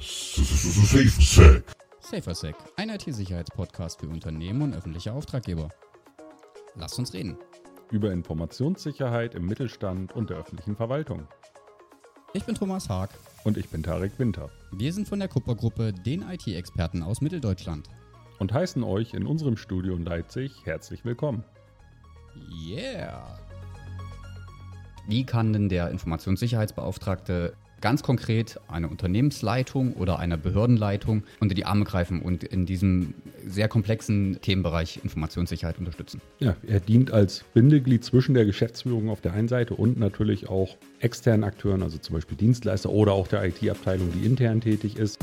SafeSec. 0.00 1.64
SaferSec, 2.00 2.54
ein 2.76 2.88
IT-Sicherheitspodcast 2.90 3.98
für 3.98 4.08
Unternehmen 4.08 4.62
und 4.62 4.74
öffentliche 4.74 5.12
Auftraggeber. 5.12 5.70
Lasst 6.76 6.98
uns 7.00 7.12
reden. 7.12 7.36
über 7.90 8.12
Informationssicherheit 8.12 9.34
im 9.34 9.46
Mittelstand 9.46 10.12
und 10.12 10.30
der 10.30 10.36
öffentlichen 10.36 10.76
Verwaltung. 10.76 11.26
Ich 12.32 12.44
bin 12.44 12.54
Thomas 12.54 12.88
Haag. 12.88 13.10
Und 13.44 13.56
ich 13.56 13.70
bin 13.70 13.82
Tarek 13.82 14.12
Winter 14.18 14.50
Wir 14.72 14.92
sind 14.92 15.08
von 15.08 15.18
der 15.18 15.28
Kuppergruppe, 15.28 15.92
den 15.92 16.22
IT-Experten 16.22 17.02
aus 17.02 17.20
Mitteldeutschland. 17.20 17.88
und 18.38 18.52
heißen 18.52 18.84
euch 18.84 19.14
in 19.14 19.26
unserem 19.26 19.56
Studio 19.56 19.96
in 19.96 20.04
Leipzig 20.04 20.52
herzlich 20.64 21.04
willkommen. 21.04 21.42
Yeah! 22.68 23.36
Wie 25.08 25.24
kann 25.24 25.52
denn 25.52 25.68
der 25.68 25.90
Informationssicherheitsbeauftragte 25.90 27.54
ganz 27.80 28.02
konkret 28.02 28.60
eine 28.68 28.88
Unternehmensleitung 28.88 29.94
oder 29.94 30.18
eine 30.18 30.38
Behördenleitung 30.38 31.22
unter 31.40 31.54
die 31.54 31.64
Arme 31.64 31.84
greifen 31.84 32.20
und 32.20 32.44
in 32.44 32.66
diesem 32.66 33.14
sehr 33.46 33.68
komplexen 33.68 34.40
Themenbereich 34.40 35.00
Informationssicherheit 35.02 35.78
unterstützen? 35.78 36.20
Ja, 36.38 36.56
er 36.66 36.80
dient 36.80 37.12
als 37.12 37.44
Bindeglied 37.54 38.04
zwischen 38.04 38.34
der 38.34 38.44
Geschäftsführung 38.44 39.08
auf 39.08 39.20
der 39.20 39.32
einen 39.32 39.48
Seite 39.48 39.74
und 39.74 39.98
natürlich 39.98 40.48
auch 40.48 40.76
externen 41.00 41.44
Akteuren, 41.44 41.82
also 41.82 41.98
zum 41.98 42.14
Beispiel 42.14 42.36
Dienstleister 42.36 42.90
oder 42.90 43.12
auch 43.12 43.28
der 43.28 43.44
IT-Abteilung, 43.44 44.10
die 44.12 44.26
intern 44.26 44.60
tätig 44.60 44.96
ist. 44.96 45.18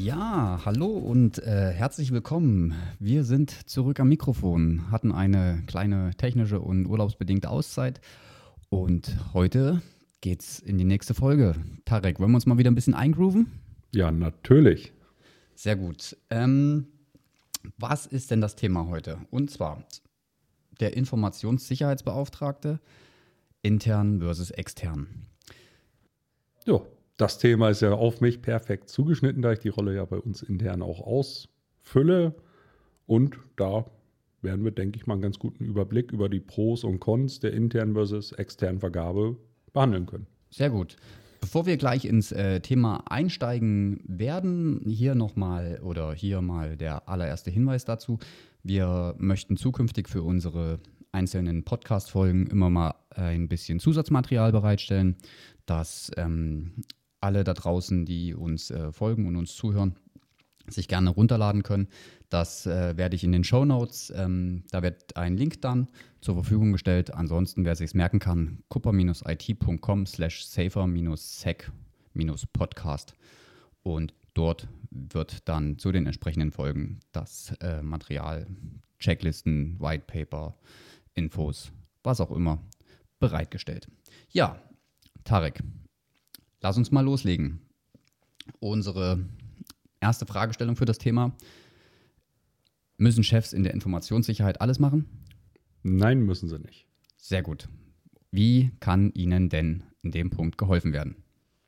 Ja, 0.00 0.60
hallo 0.64 0.86
und 0.86 1.40
äh, 1.40 1.72
herzlich 1.72 2.12
willkommen. 2.12 2.72
Wir 3.00 3.24
sind 3.24 3.50
zurück 3.68 3.98
am 3.98 4.08
Mikrofon, 4.08 4.92
hatten 4.92 5.10
eine 5.10 5.64
kleine 5.66 6.12
technische 6.16 6.60
und 6.60 6.86
urlaubsbedingte 6.86 7.50
Auszeit 7.50 8.00
und 8.68 9.16
heute 9.34 9.82
geht's 10.20 10.60
in 10.60 10.78
die 10.78 10.84
nächste 10.84 11.14
Folge. 11.14 11.56
Tarek, 11.84 12.20
wollen 12.20 12.30
wir 12.30 12.36
uns 12.36 12.46
mal 12.46 12.58
wieder 12.58 12.70
ein 12.70 12.76
bisschen 12.76 12.94
eingrooven? 12.94 13.50
Ja, 13.92 14.12
natürlich. 14.12 14.92
Sehr 15.56 15.74
gut. 15.74 16.16
Ähm, 16.30 16.86
was 17.76 18.06
ist 18.06 18.30
denn 18.30 18.40
das 18.40 18.54
Thema 18.54 18.86
heute? 18.86 19.18
Und 19.32 19.50
zwar 19.50 19.82
der 20.78 20.96
Informationssicherheitsbeauftragte 20.96 22.78
intern 23.62 24.20
versus 24.20 24.52
extern. 24.52 25.08
Ja, 26.66 26.82
das 27.18 27.38
Thema 27.38 27.68
ist 27.68 27.82
ja 27.82 27.92
auf 27.92 28.20
mich 28.20 28.40
perfekt 28.40 28.88
zugeschnitten, 28.88 29.42
da 29.42 29.52
ich 29.52 29.58
die 29.58 29.68
Rolle 29.68 29.94
ja 29.94 30.04
bei 30.04 30.16
uns 30.16 30.42
intern 30.42 30.82
auch 30.82 31.00
ausfülle. 31.00 32.34
Und 33.06 33.38
da 33.56 33.84
werden 34.40 34.64
wir, 34.64 34.70
denke 34.70 34.96
ich 34.96 35.06
mal, 35.06 35.14
einen 35.14 35.22
ganz 35.22 35.38
guten 35.38 35.64
Überblick 35.64 36.12
über 36.12 36.28
die 36.28 36.40
Pros 36.40 36.84
und 36.84 37.00
Cons 37.00 37.40
der 37.40 37.52
internen 37.52 37.94
versus 37.94 38.32
externen 38.32 38.78
Vergabe 38.80 39.36
behandeln 39.72 40.06
können. 40.06 40.26
Sehr 40.50 40.70
gut. 40.70 40.96
Bevor 41.40 41.66
wir 41.66 41.76
gleich 41.76 42.04
ins 42.04 42.32
äh, 42.32 42.60
Thema 42.60 43.04
einsteigen 43.10 44.00
werden, 44.06 44.82
hier 44.86 45.14
nochmal 45.14 45.80
oder 45.82 46.12
hier 46.12 46.40
mal 46.40 46.76
der 46.76 47.08
allererste 47.08 47.50
Hinweis 47.50 47.84
dazu. 47.84 48.18
Wir 48.62 49.14
möchten 49.18 49.56
zukünftig 49.56 50.08
für 50.08 50.22
unsere 50.22 50.78
einzelnen 51.10 51.64
Podcast-Folgen 51.64 52.46
immer 52.48 52.70
mal 52.70 52.94
ein 53.10 53.48
bisschen 53.48 53.80
Zusatzmaterial 53.80 54.52
bereitstellen, 54.52 55.16
dass 55.66 56.10
ähm, 56.16 56.84
alle 57.20 57.44
da 57.44 57.54
draußen, 57.54 58.04
die 58.04 58.34
uns 58.34 58.70
äh, 58.70 58.92
folgen 58.92 59.26
und 59.26 59.36
uns 59.36 59.54
zuhören, 59.54 59.94
sich 60.66 60.88
gerne 60.88 61.10
runterladen 61.10 61.62
können. 61.62 61.86
Das 62.28 62.66
äh, 62.66 62.96
werde 62.96 63.14
ich 63.16 63.24
in 63.24 63.32
den 63.32 63.44
Show 63.44 63.64
Notes, 63.64 64.12
ähm, 64.14 64.64
da 64.70 64.82
wird 64.82 65.16
ein 65.16 65.36
Link 65.36 65.62
dann 65.62 65.88
zur 66.20 66.34
Verfügung 66.34 66.72
gestellt. 66.72 67.14
Ansonsten, 67.14 67.64
wer 67.64 67.74
sich 67.74 67.86
es 67.86 67.94
merken 67.94 68.18
kann, 68.18 68.62
kupper-it.com 68.68 70.06
slash 70.06 70.44
safer-sec-podcast 70.44 73.14
und 73.82 74.14
dort 74.34 74.68
wird 74.90 75.48
dann 75.48 75.78
zu 75.78 75.90
den 75.92 76.06
entsprechenden 76.06 76.52
Folgen 76.52 77.00
das 77.12 77.54
äh, 77.60 77.80
Material, 77.82 78.46
Checklisten, 78.98 79.80
White 79.80 80.04
Paper, 80.06 80.58
Infos, 81.14 81.72
was 82.02 82.20
auch 82.20 82.30
immer, 82.30 82.58
bereitgestellt. 83.18 83.88
Ja, 84.30 84.60
Tarek, 85.24 85.62
lass 86.60 86.76
uns 86.76 86.90
mal 86.90 87.04
loslegen. 87.04 87.60
Unsere 88.60 89.20
erste 90.00 90.26
Fragestellung 90.26 90.76
für 90.76 90.84
das 90.84 90.98
Thema. 90.98 91.36
Müssen 92.96 93.22
Chefs 93.22 93.52
in 93.52 93.62
der 93.62 93.74
Informationssicherheit 93.74 94.60
alles 94.60 94.78
machen? 94.78 95.06
Nein, 95.82 96.22
müssen 96.22 96.48
sie 96.48 96.58
nicht. 96.58 96.86
Sehr 97.16 97.42
gut. 97.42 97.68
Wie 98.30 98.72
kann 98.80 99.12
Ihnen 99.14 99.48
denn 99.48 99.84
in 100.02 100.10
dem 100.10 100.30
Punkt 100.30 100.58
geholfen 100.58 100.92
werden? 100.92 101.16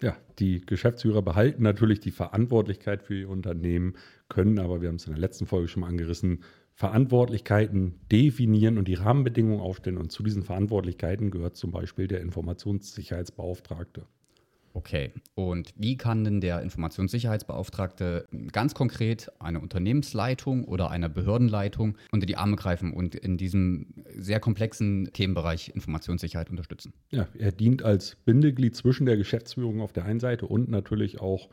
Ja, 0.02 0.16
die 0.38 0.64
Geschäftsführer 0.64 1.22
behalten 1.22 1.62
natürlich 1.62 2.00
die 2.00 2.10
Verantwortlichkeit 2.10 3.02
für 3.02 3.18
ihr 3.18 3.28
Unternehmen, 3.28 3.94
können 4.28 4.58
aber, 4.58 4.80
wir 4.80 4.88
haben 4.88 4.96
es 4.96 5.06
in 5.06 5.12
der 5.12 5.20
letzten 5.20 5.46
Folge 5.46 5.68
schon 5.68 5.82
mal 5.82 5.88
angerissen, 5.88 6.42
Verantwortlichkeiten 6.72 8.00
definieren 8.10 8.78
und 8.78 8.88
die 8.88 8.94
Rahmenbedingungen 8.94 9.60
aufstellen. 9.60 9.98
Und 9.98 10.10
zu 10.10 10.22
diesen 10.22 10.42
Verantwortlichkeiten 10.42 11.30
gehört 11.30 11.56
zum 11.56 11.70
Beispiel 11.70 12.08
der 12.08 12.22
Informationssicherheitsbeauftragte. 12.22 14.06
Okay, 14.72 15.12
und 15.34 15.72
wie 15.76 15.96
kann 15.96 16.22
denn 16.22 16.40
der 16.40 16.62
Informationssicherheitsbeauftragte 16.62 18.26
ganz 18.52 18.74
konkret 18.74 19.30
eine 19.40 19.60
Unternehmensleitung 19.60 20.64
oder 20.64 20.90
eine 20.90 21.10
Behördenleitung 21.10 21.98
unter 22.12 22.26
die 22.26 22.36
Arme 22.36 22.56
greifen 22.56 22.92
und 22.92 23.16
in 23.16 23.36
diesem 23.36 23.94
sehr 24.14 24.38
komplexen 24.38 25.12
Themenbereich 25.12 25.72
Informationssicherheit 25.74 26.50
unterstützen? 26.50 26.92
Ja, 27.10 27.26
er 27.36 27.50
dient 27.50 27.82
als 27.82 28.16
Bindeglied 28.24 28.76
zwischen 28.76 29.06
der 29.06 29.16
Geschäftsführung 29.16 29.80
auf 29.80 29.92
der 29.92 30.04
einen 30.04 30.20
Seite 30.20 30.46
und 30.46 30.68
natürlich 30.68 31.20
auch 31.20 31.48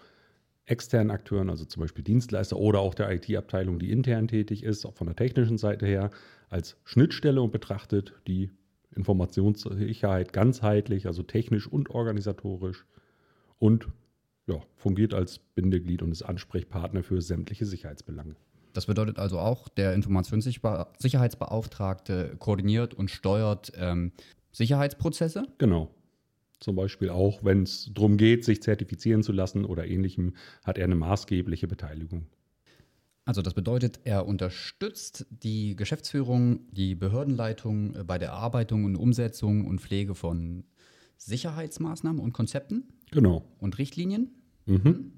externen 0.65 1.11
Akteuren, 1.11 1.49
also 1.49 1.65
zum 1.65 1.81
Beispiel 1.81 2.03
Dienstleister 2.03 2.57
oder 2.57 2.79
auch 2.79 2.93
der 2.93 3.09
IT-Abteilung, 3.11 3.79
die 3.79 3.91
intern 3.91 4.27
tätig 4.27 4.63
ist, 4.63 4.85
auch 4.85 4.93
von 4.93 5.07
der 5.07 5.15
technischen 5.15 5.57
Seite 5.57 5.85
her, 5.85 6.11
als 6.49 6.77
Schnittstelle 6.83 7.41
und 7.41 7.51
betrachtet 7.51 8.13
die 8.27 8.51
Informationssicherheit 8.95 10.33
ganzheitlich, 10.33 11.07
also 11.07 11.23
technisch 11.23 11.67
und 11.67 11.89
organisatorisch 11.89 12.85
und 13.59 13.87
ja, 14.47 14.61
fungiert 14.75 15.13
als 15.13 15.37
Bindeglied 15.39 16.01
und 16.01 16.11
ist 16.11 16.23
Ansprechpartner 16.23 17.03
für 17.03 17.21
sämtliche 17.21 17.65
Sicherheitsbelange. 17.65 18.35
Das 18.73 18.85
bedeutet 18.85 19.19
also 19.19 19.39
auch, 19.39 19.69
der 19.69 19.93
Informationssicherheitsbeauftragte 19.93 22.35
koordiniert 22.37 22.93
und 22.93 23.09
steuert 23.09 23.71
ähm, 23.75 24.11
Sicherheitsprozesse. 24.51 25.45
Genau. 25.57 25.89
Zum 26.59 26.75
Beispiel 26.75 27.09
auch, 27.09 27.43
wenn 27.43 27.63
es 27.63 27.91
darum 27.93 28.17
geht, 28.17 28.45
sich 28.45 28.61
zertifizieren 28.61 29.23
zu 29.23 29.31
lassen 29.31 29.65
oder 29.65 29.87
ähnlichem, 29.87 30.35
hat 30.63 30.77
er 30.77 30.83
eine 30.85 30.93
maßgebliche 30.95 31.67
Beteiligung. 31.67 32.27
Also 33.25 33.41
das 33.41 33.53
bedeutet, 33.53 33.99
er 34.05 34.25
unterstützt 34.25 35.25
die 35.29 35.75
Geschäftsführung, 35.75 36.61
die 36.71 36.95
Behördenleitung 36.95 37.97
bei 38.07 38.17
der 38.17 38.29
Erarbeitung 38.29 38.85
und 38.85 38.95
Umsetzung 38.95 39.67
und 39.67 39.81
Pflege 39.81 40.15
von 40.15 40.63
Sicherheitsmaßnahmen 41.17 42.21
und 42.21 42.31
Konzepten 42.31 42.87
Genau. 43.11 43.43
und 43.59 43.77
Richtlinien 43.77 44.29
Mhm. 44.65 45.13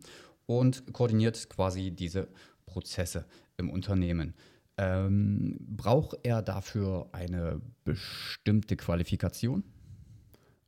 und 0.46 0.94
koordiniert 0.94 1.50
quasi 1.50 1.92
diese 1.92 2.28
Prozesse 2.66 3.26
im 3.58 3.70
Unternehmen. 3.70 4.34
Ähm, 4.78 5.58
braucht 5.60 6.18
er 6.24 6.42
dafür 6.42 7.10
eine 7.12 7.60
bestimmte 7.84 8.76
Qualifikation? 8.78 9.64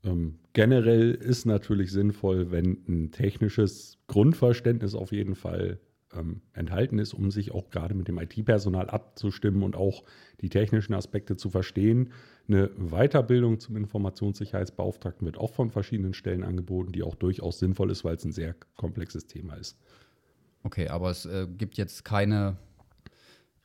Ähm, 0.04 0.40
generell 0.54 1.12
ist 1.14 1.46
natürlich 1.46 1.92
sinnvoll, 1.92 2.52
wenn 2.52 2.84
ein 2.90 3.12
technisches 3.12 4.00
Grundverständnis 4.08 4.96
auf 4.96 5.12
jeden 5.12 5.36
Fall 5.36 5.80
ähm, 6.18 6.42
enthalten 6.54 7.00
ist, 7.00 7.14
um 7.14 7.32
sich 7.32 7.52
auch 7.52 7.70
gerade 7.70 7.94
mit 7.94 8.08
dem 8.08 8.20
IT-Personal 8.20 8.90
abzustimmen 8.90 9.64
und 9.64 9.76
auch 9.76 10.04
die 10.42 10.50
technischen 10.50 10.94
Aspekte 10.94 11.38
zu 11.38 11.50
verstehen. 11.50 12.12
Eine 12.48 12.70
Weiterbildung 12.78 13.60
zum 13.60 13.78
Informationssicherheitsbeauftragten 13.78 15.26
wird 15.26 15.38
auch 15.38 15.54
von 15.54 15.70
verschiedenen 15.72 16.14
Stellen 16.14 16.44
angeboten, 16.44 16.92
die 16.92 17.04
auch 17.04 17.16
durchaus 17.16 17.60
sinnvoll 17.60 17.92
ist, 17.92 18.04
weil 18.04 18.16
es 18.16 18.26
ein 18.26 18.32
sehr 18.32 18.56
komplexes 18.76 19.28
Thema 19.28 19.56
ist. 19.56 19.78
Okay, 20.64 20.88
aber 20.90 21.10
es 21.10 21.26
äh, 21.26 21.48
gibt 21.58 21.78
jetzt 21.78 22.06
keine 22.06 22.58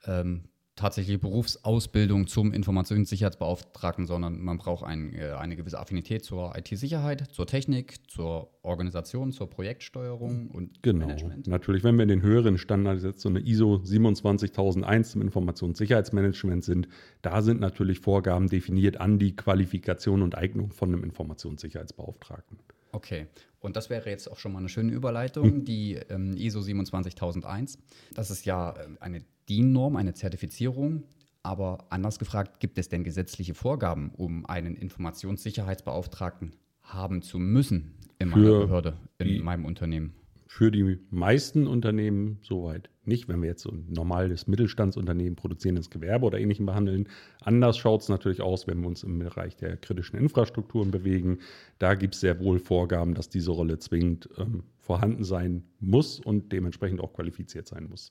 ähm, 0.07 0.45
tatsächliche 0.77 1.19
Berufsausbildung 1.19 2.27
zum 2.27 2.53
Informationssicherheitsbeauftragten, 2.53 4.07
sondern 4.07 4.43
man 4.43 4.59
braucht 4.59 4.85
ein, 4.85 5.15
äh, 5.15 5.33
eine 5.33 5.57
gewisse 5.57 5.79
Affinität 5.79 6.23
zur 6.23 6.55
IT-Sicherheit, 6.57 7.29
zur 7.33 7.47
Technik, 7.47 8.11
zur 8.11 8.51
Organisation, 8.63 9.33
zur 9.33 9.49
Projektsteuerung 9.49 10.51
und 10.51 10.83
Genau. 10.83 11.07
Management. 11.07 11.47
Natürlich, 11.47 11.83
wenn 11.83 11.97
wir 11.97 12.03
in 12.03 12.11
den 12.11 12.23
höheren 12.23 12.59
Standards 12.59 13.03
jetzt 13.03 13.23
so 13.23 13.31
eine 13.31 13.41
ISO 13.41 13.81
27001 13.83 15.13
zum 15.13 15.23
Informationssicherheitsmanagement 15.23 16.63
sind, 16.63 16.89
da 17.23 17.41
sind 17.41 17.59
natürlich 17.61 18.01
Vorgaben 18.01 18.49
definiert 18.49 19.01
an 19.01 19.19
die 19.19 19.35
Qualifikation 19.35 20.23
und 20.23 20.37
Eignung 20.37 20.73
von 20.73 20.93
einem 20.93 21.05
Informationssicherheitsbeauftragten. 21.05 22.59
Okay, 22.93 23.27
und 23.61 23.77
das 23.77 23.91
wäre 23.91 24.11
jetzt 24.11 24.31
auch 24.31 24.39
schon 24.39 24.53
mal 24.53 24.59
eine 24.59 24.69
schöne 24.69 24.93
Überleitung, 24.93 25.65
die 25.65 25.95
ähm, 26.11 26.37
ISO 26.37 26.61
27001. 26.61 27.79
Das 28.15 28.31
ist 28.31 28.45
ja 28.45 28.75
ähm, 28.83 28.99
eine 29.01 29.23
DIN-Norm, 29.49 29.97
eine 29.97 30.15
Zertifizierung 30.15 31.05
Aber 31.43 31.87
anders 31.91 32.19
gefragt, 32.19 32.59
gibt 32.59 32.77
es 32.77 32.89
denn 32.89 33.05
gesetzliche 33.05 33.55
Vorgaben, 33.55 34.11
um 34.17 34.47
einen 34.47 34.75
Informationssicherheitsbeauftragten 34.75 36.57
haben 36.83 37.23
zu 37.23 37.39
müssen 37.39 37.95
in 38.19 38.31
meiner 38.31 38.43
Für 38.43 38.61
Behörde, 38.67 38.97
in 39.19 39.29
die- 39.29 39.39
meinem 39.41 39.65
Unternehmen? 39.65 40.15
Für 40.49 40.71
die 40.71 40.99
meisten 41.11 41.67
Unternehmen 41.67 42.39
soweit 42.43 42.89
nicht. 43.05 43.29
Wenn 43.29 43.43
wir 43.43 43.49
jetzt 43.49 43.63
so 43.63 43.71
ein 43.71 43.85
normales 43.89 44.47
Mittelstandsunternehmen, 44.47 45.37
produzierendes 45.37 45.91
Gewerbe 45.91 46.25
oder 46.27 46.39
ähnlichem 46.41 46.67
behandeln. 46.67 47.09
Anders 47.43 47.79
schaut 47.79 48.01
es 48.03 48.09
natürlich 48.09 48.41
aus, 48.41 48.67
wenn 48.67 48.81
wir 48.81 48.89
uns 48.89 49.03
im 49.03 49.19
Bereich 49.19 49.55
der 49.57 49.77
kritischen 49.77 50.19
Infrastrukturen 50.19 50.91
bewegen. 50.91 51.39
Da 51.79 51.95
gibt 51.95 52.15
es 52.15 52.21
sehr 52.21 52.41
wohl 52.41 52.59
Vorgaben, 52.59 53.15
dass 53.15 53.29
diese 53.29 53.51
Rolle 53.51 53.79
zwingend 53.79 54.29
ähm, 54.39 54.63
vorhanden 54.79 55.25
sein 55.25 55.65
muss 55.79 56.19
und 56.21 56.53
dementsprechend 56.53 57.01
auch 57.01 57.13
qualifiziert 57.13 57.67
sein 57.69 57.89
muss. 57.89 58.11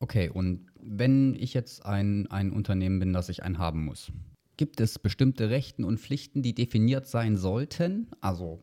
Okay, 0.00 0.30
und 0.32 0.66
wenn 0.80 1.34
ich 1.34 1.54
jetzt 1.54 1.84
ein, 1.84 2.26
ein 2.28 2.52
Unternehmen 2.52 3.00
bin, 3.00 3.12
das 3.12 3.28
ich 3.28 3.42
einen 3.42 3.58
haben 3.58 3.84
muss, 3.84 4.12
gibt 4.56 4.80
es 4.80 4.98
bestimmte 4.98 5.50
Rechten 5.50 5.84
und 5.84 5.98
Pflichten, 5.98 6.42
die 6.42 6.54
definiert 6.54 7.06
sein 7.06 7.36
sollten? 7.36 8.08
Also 8.20 8.62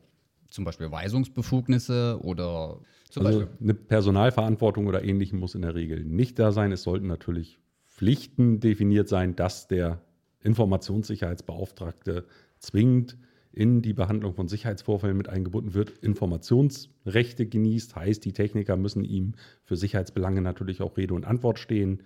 zum 0.50 0.64
Beispiel 0.64 0.92
Weisungsbefugnisse 0.92 2.20
oder 2.22 2.80
zum 3.10 3.26
Also 3.26 3.40
Beispiel. 3.40 3.58
eine 3.62 3.74
Personalverantwortung 3.74 4.88
oder 4.88 5.04
ähnlichem 5.04 5.40
muss 5.40 5.56
in 5.56 5.64
der 5.64 5.76
Regel 5.76 6.06
nicht 6.06 6.40
da 6.40 6.52
sein. 6.52 6.72
Es 6.72 6.84
sollten 6.84 7.08
natürlich 7.08 7.60
Pflichten 7.88 8.60
definiert 8.60 9.10
sein, 9.10 9.36
dass 9.36 9.68
der 9.68 10.02
Informationssicherheitsbeauftragte 10.42 12.26
zwingend 12.60 13.18
in 13.56 13.82
die 13.82 13.94
Behandlung 13.94 14.34
von 14.34 14.48
Sicherheitsvorfällen 14.50 15.16
mit 15.16 15.30
eingebunden 15.30 15.74
wird, 15.74 15.92
Informationsrechte 16.00 17.46
genießt, 17.46 17.96
heißt, 17.96 18.26
die 18.26 18.34
Techniker 18.34 18.76
müssen 18.76 19.04
ihm 19.06 19.34
für 19.64 19.78
Sicherheitsbelange 19.78 20.42
natürlich 20.42 20.82
auch 20.82 20.98
Rede 20.98 21.14
und 21.14 21.26
Antwort 21.26 21.58
stehen 21.58 22.04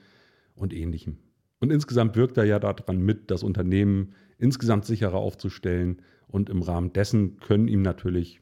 und 0.54 0.74
ähnlichem. 0.74 1.18
Und 1.60 1.72
insgesamt 1.72 2.16
wirkt 2.16 2.38
er 2.38 2.46
ja 2.46 2.60
daran 2.60 3.02
mit, 3.02 3.32
das 3.32 3.44
Unternehmen 3.44 4.14
insgesamt 4.38 4.86
sicherer 4.86 5.18
aufzustellen 5.18 6.02
und 6.28 6.50
im 6.50 6.62
Rahmen 6.62 6.94
dessen 6.94 7.38
können 7.40 7.68
ihm 7.68 7.82
natürlich 7.82 8.42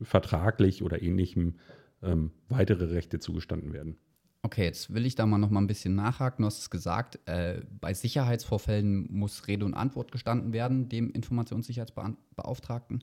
vertraglich 0.00 0.82
oder 0.84 1.02
ähnlichem 1.02 1.56
ähm, 2.02 2.30
weitere 2.48 2.84
Rechte 2.86 3.18
zugestanden 3.18 3.72
werden. 3.72 3.96
Okay, 4.42 4.64
jetzt 4.64 4.94
will 4.94 5.04
ich 5.04 5.16
da 5.16 5.26
mal 5.26 5.38
noch 5.38 5.50
mal 5.50 5.60
ein 5.60 5.66
bisschen 5.66 5.96
nachhaken. 5.96 6.42
Du 6.42 6.46
hast 6.46 6.60
es 6.60 6.70
gesagt, 6.70 7.18
äh, 7.26 7.60
bei 7.80 7.92
Sicherheitsvorfällen 7.92 9.12
muss 9.12 9.48
Rede 9.48 9.64
und 9.64 9.74
Antwort 9.74 10.12
gestanden 10.12 10.52
werden, 10.52 10.88
dem 10.88 11.10
Informationssicherheitsbeauftragten. 11.10 13.02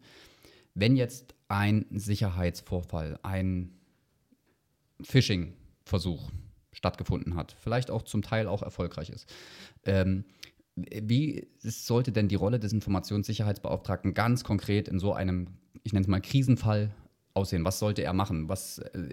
Wenn 0.76 0.96
jetzt 0.96 1.36
ein 1.50 1.86
Sicherheitsvorfall, 1.92 3.20
ein 3.24 3.72
Phishing-Versuch 5.02 6.32
stattgefunden 6.72 7.36
hat, 7.36 7.56
vielleicht 7.60 7.92
auch 7.92 8.04
zum 8.04 8.22
Teil 8.22 8.48
auch 8.48 8.62
erfolgreich 8.62 9.10
ist, 9.10 9.32
ähm, 9.84 10.24
wie 10.76 11.48
sollte 11.64 12.12
denn 12.12 12.28
die 12.28 12.36
Rolle 12.36 12.60
des 12.60 12.74
Informationssicherheitsbeauftragten 12.74 14.14
ganz 14.14 14.44
konkret 14.44 14.88
in 14.88 15.00
so 15.00 15.14
einem, 15.14 15.48
ich 15.84 15.94
nenne 15.94 16.04
es 16.04 16.10
mal 16.10 16.22
Krisenfall, 16.22 16.94
aussehen? 17.34 17.66
Was 17.66 17.80
sollte 17.80 18.02
er 18.02 18.14
machen? 18.14 18.50
Was, 18.50 18.80
äh, 18.80 19.10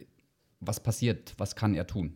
was 0.64 0.80
passiert? 0.80 1.34
Was 1.38 1.56
kann 1.56 1.74
er 1.74 1.86
tun? 1.86 2.14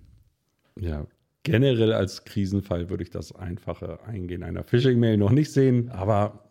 Ja, 0.81 1.07
generell 1.43 1.93
als 1.93 2.25
Krisenfall 2.25 2.91
würde 2.91 3.03
ich 3.03 3.11
das 3.11 3.35
einfache 3.35 4.01
Eingehen 4.05 4.43
einer 4.43 4.65
Phishing-Mail 4.65 5.17
noch 5.17 5.31
nicht 5.31 5.53
sehen, 5.53 5.91
aber 5.91 6.49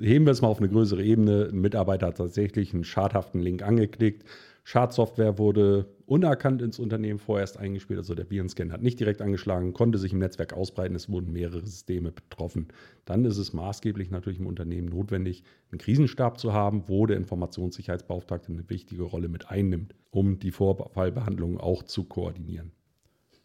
heben 0.00 0.24
wir 0.24 0.32
es 0.32 0.42
mal 0.42 0.48
auf 0.48 0.58
eine 0.58 0.68
größere 0.68 1.02
Ebene. 1.02 1.48
Ein 1.50 1.60
Mitarbeiter 1.60 2.08
hat 2.08 2.18
tatsächlich 2.18 2.74
einen 2.74 2.84
schadhaften 2.84 3.40
Link 3.40 3.62
angeklickt. 3.62 4.24
Schadsoftware 4.66 5.38
wurde 5.38 5.86
unerkannt 6.06 6.60
ins 6.60 6.80
Unternehmen 6.80 7.20
vorerst 7.20 7.56
eingespielt, 7.56 8.00
also 8.00 8.16
der 8.16 8.28
Virenscan 8.28 8.72
hat 8.72 8.82
nicht 8.82 8.98
direkt 8.98 9.22
angeschlagen, 9.22 9.72
konnte 9.72 9.96
sich 9.96 10.12
im 10.12 10.18
Netzwerk 10.18 10.54
ausbreiten, 10.54 10.96
es 10.96 11.08
wurden 11.08 11.32
mehrere 11.32 11.64
Systeme 11.64 12.10
betroffen. 12.10 12.66
Dann 13.04 13.24
ist 13.24 13.38
es 13.38 13.52
maßgeblich 13.52 14.10
natürlich 14.10 14.40
im 14.40 14.48
Unternehmen 14.48 14.88
notwendig, 14.88 15.44
einen 15.70 15.78
Krisenstab 15.78 16.40
zu 16.40 16.52
haben, 16.52 16.88
wo 16.88 17.06
der 17.06 17.16
Informationssicherheitsbeauftragte 17.16 18.50
eine 18.50 18.68
wichtige 18.68 19.04
Rolle 19.04 19.28
mit 19.28 19.52
einnimmt, 19.52 19.94
um 20.10 20.40
die 20.40 20.50
Vorfallbehandlung 20.50 21.60
auch 21.60 21.84
zu 21.84 22.02
koordinieren. 22.02 22.72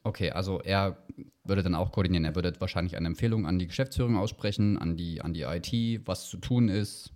Okay, 0.03 0.31
also 0.31 0.59
er 0.61 0.97
würde 1.43 1.61
dann 1.61 1.75
auch 1.75 1.91
koordinieren. 1.91 2.25
Er 2.25 2.33
würde 2.33 2.51
wahrscheinlich 2.57 2.97
eine 2.97 3.05
Empfehlung 3.05 3.45
an 3.45 3.59
die 3.59 3.67
Geschäftsführung 3.67 4.17
aussprechen, 4.17 4.79
an 4.79 4.97
die, 4.97 5.21
an 5.21 5.33
die 5.33 5.43
IT, 5.43 6.01
was 6.07 6.27
zu 6.29 6.37
tun 6.37 6.67
ist. 6.67 7.13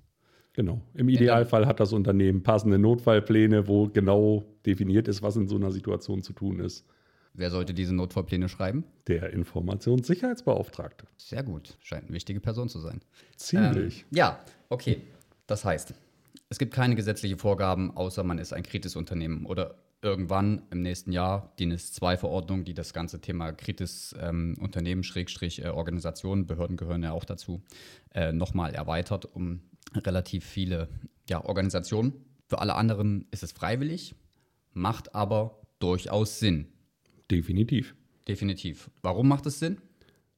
Genau. 0.56 0.80
Im 0.94 1.10
Idealfall 1.10 1.68
hat 1.68 1.82
das 1.82 1.92
Unternehmen 1.92 2.42
passende 2.42 2.80
Notfallpläne, 2.80 3.68
wo 3.68 3.90
genau 3.90 4.46
definiert 4.66 5.10
ist, 5.10 5.22
was 5.22 5.36
in 5.36 5.50
so 5.50 5.58
einer 5.58 5.70
Situation 5.70 6.24
zu 6.24 6.32
tun 6.32 6.62
ist. 6.62 6.86
Wer 7.34 7.52
sollte 7.52 7.74
diese 7.74 7.94
Notfallpläne 7.94 8.48
schreiben? 8.48 8.86
Der 9.08 9.34
Informationssicherheitsbeauftragte. 9.34 11.08
Sehr 11.18 11.44
gut, 11.44 11.78
scheint 11.82 12.06
eine 12.06 12.14
wichtige 12.14 12.40
Person 12.40 12.70
zu 12.70 12.80
sein. 12.80 13.02
Ziemlich. 13.36 14.04
Ähm, 14.04 14.18
ja, 14.18 14.40
okay. 14.70 15.02
Das 15.46 15.66
heißt, 15.66 15.94
es 16.48 16.58
gibt 16.58 16.74
keine 16.74 16.96
gesetzliche 16.96 17.36
Vorgaben, 17.36 17.92
außer 17.92 18.24
man 18.24 18.38
ist 18.38 18.54
ein 18.54 18.64
kritisches 18.64 18.96
Unternehmen 18.96 19.46
oder 19.46 19.76
irgendwann 20.02 20.62
im 20.70 20.82
nächsten 20.82 21.12
Jahr 21.12 21.52
die 21.60 21.66
NIS-2-Verordnung, 21.66 22.64
die 22.64 22.74
das 22.74 22.94
ganze 22.94 23.20
Thema 23.20 23.52
kritisches 23.52 24.16
ähm, 24.22 24.56
Unternehmen, 24.62 25.04
Schrägstrich 25.04 25.66
äh, 25.66 25.68
Organisation, 25.68 26.48
Behörden 26.48 26.78
gehören 26.78 27.04
ja 27.04 27.12
auch 27.12 27.26
dazu, 27.26 27.62
äh, 28.14 28.32
nochmal 28.32 28.74
erweitert 28.74 29.26
um 29.26 29.62
relativ 29.94 30.46
viele 30.46 30.90
ja, 31.30 31.44
Organisationen. 31.44 32.14
Für 32.48 32.60
alle 32.60 32.76
anderen 32.76 33.28
ist 33.32 33.44
es 33.44 33.52
freiwillig, 33.52 34.16
macht 34.74 35.16
aber 35.16 35.62
durchaus 35.80 36.40
Sinn. 36.40 36.68
Definitiv. 37.32 37.96
Definitiv. 38.28 38.90
Warum 39.02 39.28
macht 39.28 39.46
es 39.46 39.60
Sinn? 39.60 39.78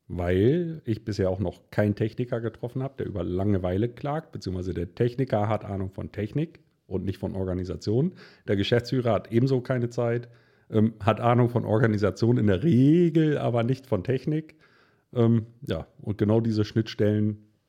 Weil 0.08 0.82
ich 0.86 1.04
bisher 1.04 1.30
auch 1.30 1.40
noch 1.40 1.70
keinen 1.70 1.96
Techniker 1.96 2.40
getroffen 2.40 2.82
habe, 2.82 2.96
der 2.98 3.08
über 3.08 3.24
Langeweile 3.24 3.90
klagt, 3.90 4.32
beziehungsweise 4.32 4.74
der 4.74 4.96
Techniker 4.96 5.50
hat 5.50 5.66
Ahnung 5.66 5.92
von 5.92 6.12
Technik 6.12 6.60
und 6.86 7.04
nicht 7.04 7.18
von 7.18 7.36
Organisation. 7.36 8.14
Der 8.48 8.56
Geschäftsführer 8.56 9.14
hat 9.14 9.32
ebenso 9.32 9.60
keine 9.62 9.90
Zeit, 9.90 10.30
ähm, 10.70 10.94
hat 11.02 11.20
Ahnung 11.20 11.50
von 11.50 11.66
Organisation 11.66 12.38
in 12.38 12.48
der 12.48 12.64
Regel, 12.64 13.38
aber 13.38 13.64
nicht 13.64 13.86
von 13.86 14.04
Technik. 14.04 14.56
Ähm, 15.14 15.48
ja, 15.66 15.88
und 16.02 16.18
genau 16.18 16.40
diese 16.40 16.64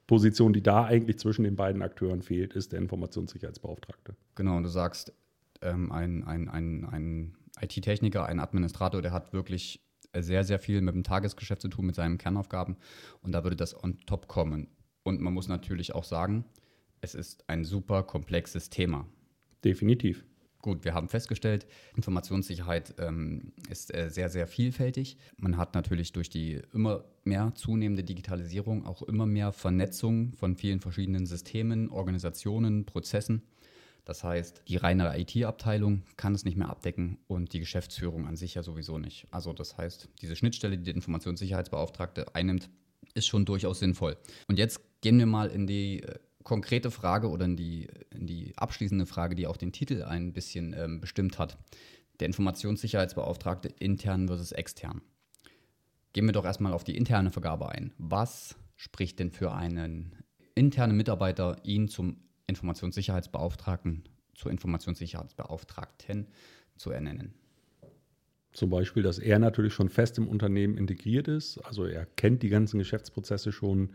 Schnittstellenposition, 0.09 0.53
die 0.53 0.63
da 0.63 0.85
eigentlich 0.85 1.19
zwischen 1.19 1.45
den 1.45 1.57
beiden 1.57 1.83
Akteuren 1.83 2.23
fehlt, 2.23 2.55
ist 2.55 2.73
der 2.73 2.81
Informationssicherheitsbeauftragte. 2.81 4.17
Genau, 4.35 4.57
und 4.57 4.63
du 4.63 4.69
sagst, 4.69 5.13
ähm, 5.61 5.93
ein, 5.93 6.25
ein, 6.25 6.49
ein, 6.49 6.85
ein 6.87 7.37
IT-Techniker, 7.61 8.27
ein 8.27 8.41
Administrator, 8.41 9.03
der 9.03 9.13
hat 9.13 9.33
wirklich 9.33 9.81
sehr, 10.17 10.45
sehr 10.45 10.59
viel 10.59 10.81
mit 10.81 10.95
dem 10.95 11.05
Tagesgeschäft 11.05 11.61
zu 11.61 11.69
tun, 11.69 11.87
mit 11.87 11.95
seinen 11.95 12.17
Kernaufgaben. 12.17 12.77
Und 13.21 13.33
da 13.33 13.45
würde 13.45 13.57
das 13.57 13.75
on 13.83 14.01
top 14.07 14.29
kommen. 14.29 14.69
Und 15.03 15.21
man 15.21 15.35
muss 15.35 15.49
natürlich 15.49 15.95
auch 15.95 16.05
sagen, 16.05 16.45
es 17.01 17.15
ist 17.15 17.45
ein 17.49 17.65
super 17.65 18.03
komplexes 18.03 18.71
Thema. 18.71 19.07
Definitiv. 19.65 20.25
Gut, 20.61 20.85
wir 20.85 20.93
haben 20.93 21.09
festgestellt, 21.09 21.67
Informationssicherheit 21.95 22.95
ähm, 22.99 23.53
ist 23.71 23.95
äh, 23.95 24.11
sehr, 24.11 24.29
sehr 24.29 24.49
vielfältig. 24.49 25.17
Man 25.37 25.57
hat 25.57 25.75
natürlich 25.75 26.13
durch 26.13 26.31
die 26.31 26.61
immer 26.73 27.05
mehr 27.23 27.53
zunehmende 27.55 28.03
Digitalisierung 28.03 28.85
auch 28.85 29.03
immer 29.03 29.25
mehr 29.25 29.53
Vernetzung 29.53 30.33
von 30.33 30.57
vielen 30.57 30.81
verschiedenen 30.81 31.27
Systemen, 31.27 31.89
Organisationen, 31.91 32.87
Prozessen. 32.87 33.43
Das 34.05 34.25
heißt, 34.25 34.63
die 34.67 34.77
reine 34.77 35.17
IT-Abteilung 35.17 36.03
kann 36.17 36.35
es 36.35 36.45
nicht 36.45 36.57
mehr 36.57 36.71
abdecken 36.71 37.19
und 37.29 37.53
die 37.53 37.61
Geschäftsführung 37.61 38.27
an 38.27 38.37
sich 38.37 38.55
ja 38.55 38.63
sowieso 38.63 38.99
nicht. 38.99 39.29
Also 39.31 39.53
das 39.53 39.77
heißt, 39.77 40.09
diese 40.23 40.35
Schnittstelle, 40.35 40.79
die 40.79 40.85
der 40.85 40.95
Informationssicherheitsbeauftragte 40.95 42.35
einnimmt, 42.35 42.69
ist 43.15 43.27
schon 43.27 43.45
durchaus 43.45 43.79
sinnvoll. 43.79 44.17
Und 44.49 44.59
jetzt 44.59 44.81
gehen 45.03 45.19
wir 45.19 45.27
mal 45.27 45.51
in 45.51 45.67
die 45.67 46.03
äh, 46.03 46.19
konkrete 46.49 46.91
Frage 46.91 47.29
oder 47.29 47.45
in 47.45 47.57
die, 47.57 47.89
in 48.11 48.27
die 48.27 48.55
abschließende 48.57 49.05
Frage, 49.05 49.35
die 49.35 49.47
auch 49.47 49.59
den 49.59 49.71
Titel 49.71 50.03
ein 50.03 50.33
bisschen 50.33 50.75
ähm, 50.77 51.01
bestimmt 51.01 51.39
hat. 51.39 51.59
Der 52.21 52.27
Informationssicherheitsbeauftragte 52.27 53.69
intern 53.79 54.27
versus 54.27 54.53
extern. 54.53 55.03
Gehen 56.15 56.25
wir 56.25 56.33
doch 56.33 56.47
erstmal 56.47 56.73
auf 56.73 56.85
die 56.85 56.97
interne 56.97 57.31
Vergabe 57.31 57.69
ein. 57.69 57.93
Was 57.99 58.57
spricht 58.77 59.19
denn 59.19 59.31
für 59.31 59.53
einen 59.53 60.17
internen 60.55 60.97
Mitarbeiter, 60.97 61.59
ihn 61.65 61.89
zum 61.89 62.17
Informationssicherheitsbeauftragten, 62.47 64.05
zur 64.35 64.51
Informationssicherheitsbeauftragten 64.51 66.29
zu 66.77 66.91
ernennen? 66.91 67.35
Zum 68.53 68.71
Beispiel, 68.71 69.03
dass 69.03 69.19
er 69.19 69.39
natürlich 69.39 69.75
schon 69.75 69.91
fest 69.91 70.17
im 70.17 70.27
Unternehmen 70.27 70.79
integriert 70.79 71.29
ist. 71.29 71.59
Also 71.59 71.85
er 71.85 72.07
kennt 72.07 72.43
die 72.43 72.49
ganzen 72.49 72.79
Geschäftsprozesse 72.79 73.53
schon, 73.53 73.91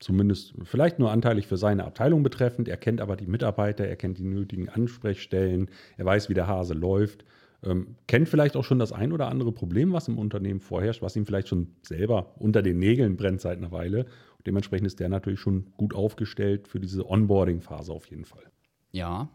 zumindest 0.00 0.54
vielleicht 0.64 0.98
nur 0.98 1.10
anteilig 1.10 1.46
für 1.46 1.56
seine 1.56 1.84
Abteilung 1.84 2.22
betreffend. 2.22 2.68
Er 2.68 2.76
kennt 2.76 3.00
aber 3.00 3.16
die 3.16 3.26
Mitarbeiter, 3.26 3.86
er 3.86 3.96
kennt 3.96 4.18
die 4.18 4.24
nötigen 4.24 4.68
Ansprechstellen, 4.68 5.70
er 5.96 6.04
weiß, 6.04 6.28
wie 6.28 6.34
der 6.34 6.46
Hase 6.46 6.74
läuft. 6.74 7.24
Ähm, 7.62 7.96
kennt 8.06 8.28
vielleicht 8.28 8.56
auch 8.56 8.64
schon 8.64 8.78
das 8.78 8.92
ein 8.92 9.12
oder 9.12 9.28
andere 9.28 9.52
Problem, 9.52 9.92
was 9.92 10.08
im 10.08 10.18
Unternehmen 10.18 10.60
vorherrscht, 10.60 11.00
was 11.00 11.16
ihm 11.16 11.24
vielleicht 11.24 11.48
schon 11.48 11.68
selber 11.82 12.34
unter 12.38 12.60
den 12.62 12.78
Nägeln 12.78 13.16
brennt 13.16 13.40
seit 13.40 13.56
einer 13.56 13.72
Weile. 13.72 14.04
Und 14.36 14.46
dementsprechend 14.46 14.86
ist 14.86 15.00
der 15.00 15.08
natürlich 15.08 15.40
schon 15.40 15.72
gut 15.76 15.94
aufgestellt 15.94 16.68
für 16.68 16.80
diese 16.80 17.08
Onboarding-Phase 17.08 17.92
auf 17.92 18.06
jeden 18.06 18.26
Fall. 18.26 18.44
Ja, 18.92 19.30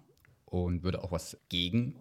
und 0.45 0.83
würde 0.83 1.03
auch 1.03 1.11
was 1.11 1.39
gegen 1.49 1.95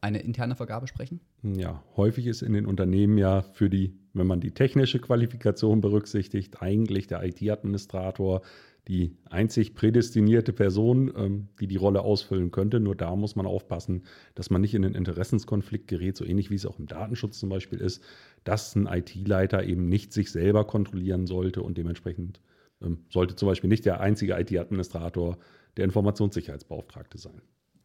eine 0.00 0.18
interne 0.18 0.54
Vergabe 0.54 0.86
sprechen? 0.86 1.20
Ja, 1.42 1.82
häufig 1.96 2.26
ist 2.26 2.42
in 2.42 2.52
den 2.52 2.66
Unternehmen 2.66 3.18
ja 3.18 3.42
für 3.42 3.70
die 3.70 3.98
wenn 4.14 4.26
man 4.26 4.40
die 4.40 4.52
technische 4.52 5.00
Qualifikation 5.00 5.80
berücksichtigt, 5.80 6.62
eigentlich 6.62 7.06
der 7.06 7.22
IT-Administrator 7.24 8.42
die 8.88 9.16
einzig 9.30 9.74
prädestinierte 9.74 10.52
Person, 10.52 11.12
ähm, 11.16 11.48
die 11.58 11.66
die 11.66 11.76
Rolle 11.76 12.02
ausfüllen 12.02 12.50
könnte. 12.50 12.80
Nur 12.80 12.94
da 12.94 13.16
muss 13.16 13.34
man 13.34 13.46
aufpassen, 13.46 14.04
dass 14.34 14.50
man 14.50 14.60
nicht 14.60 14.74
in 14.74 14.84
einen 14.84 14.94
Interessenskonflikt 14.94 15.88
gerät, 15.88 16.16
so 16.16 16.24
ähnlich 16.24 16.50
wie 16.50 16.54
es 16.54 16.66
auch 16.66 16.78
im 16.78 16.86
Datenschutz 16.86 17.38
zum 17.38 17.48
Beispiel 17.48 17.80
ist, 17.80 18.02
dass 18.44 18.74
ein 18.76 18.86
IT-Leiter 18.86 19.64
eben 19.64 19.88
nicht 19.88 20.12
sich 20.12 20.30
selber 20.30 20.66
kontrollieren 20.66 21.26
sollte 21.26 21.62
und 21.62 21.78
dementsprechend 21.78 22.40
ähm, 22.82 23.04
sollte 23.08 23.36
zum 23.36 23.48
Beispiel 23.48 23.68
nicht 23.68 23.86
der 23.86 24.00
einzige 24.00 24.38
IT-Administrator 24.38 25.38
der 25.76 25.84
Informationssicherheitsbeauftragte 25.84 27.18
sein. 27.18 27.40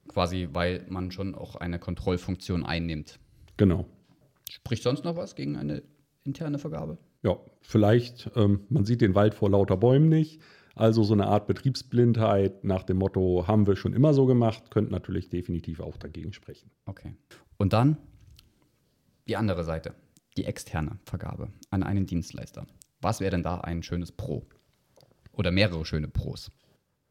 Quasi, 0.10 0.50
weil 0.52 0.86
man 0.90 1.12
schon 1.12 1.34
auch 1.34 1.56
eine 1.56 1.80
Kontrollfunktion 1.80 2.66
einnimmt. 2.66 3.20
Genau. 3.58 3.86
Spricht 4.50 4.84
sonst 4.84 5.06
noch 5.06 5.16
was 5.16 5.36
gegen 5.36 5.56
eine 5.56 5.84
interne 6.30 6.60
Vergabe? 6.60 6.98
Ja, 7.24 7.38
vielleicht, 7.62 8.32
ähm, 8.36 8.62
man 8.70 8.86
sieht 8.86 9.02
den 9.02 9.16
Wald 9.16 9.34
vor 9.34 9.50
lauter 9.50 9.78
Bäumen 9.78 10.10
nicht. 10.10 10.42
Also 10.76 11.04
so 11.04 11.14
eine 11.14 11.28
Art 11.28 11.48
Betriebsblindheit 11.48 12.64
nach 12.64 12.84
dem 12.84 12.98
Motto, 12.98 13.46
haben 13.48 13.68
wir 13.68 13.76
schon 13.76 13.94
immer 13.94 14.14
so 14.14 14.26
gemacht, 14.26 14.72
könnte 14.72 14.92
natürlich 14.92 15.28
definitiv 15.28 15.82
auch 15.82 15.98
dagegen 15.98 16.32
sprechen. 16.32 16.72
Okay. 16.86 17.16
Und 17.58 17.74
dann 17.74 17.98
die 19.28 19.36
andere 19.36 19.64
Seite, 19.64 19.94
die 20.38 20.46
externe 20.46 21.00
Vergabe 21.04 21.50
an 21.70 21.84
einen 21.84 22.06
Dienstleister. 22.06 22.66
Was 23.02 23.20
wäre 23.20 23.32
denn 23.32 23.44
da 23.44 23.60
ein 23.60 23.84
schönes 23.84 24.12
Pro? 24.12 24.46
Oder 25.34 25.52
mehrere 25.52 25.86
schöne 25.86 26.08
Pros? 26.08 26.52